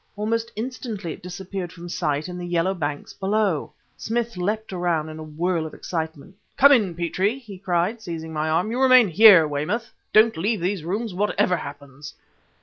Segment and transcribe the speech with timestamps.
[0.15, 3.71] Almost instantly it disappeared from sight in the yellow banks below.
[3.95, 6.33] Smith leapt around in a whirl of excitement.
[6.57, 8.71] "Come in, Petrie!" he cried, seizing my arm.
[8.71, 12.15] "You remain here, Weymouth; don't leave these rooms whatever happens!"